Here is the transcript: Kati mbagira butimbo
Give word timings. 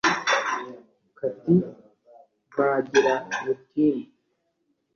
Kati 1.17 1.53
mbagira 2.47 3.13
butimbo 3.43 4.09